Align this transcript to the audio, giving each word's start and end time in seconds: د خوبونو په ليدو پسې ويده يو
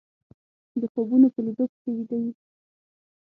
د 0.79 0.81
خوبونو 0.93 1.27
په 1.33 1.39
ليدو 1.45 1.65
پسې 1.71 1.87
ويده 1.95 2.17
يو 2.23 2.31